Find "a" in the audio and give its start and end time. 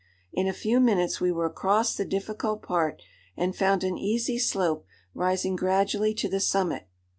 0.47-0.51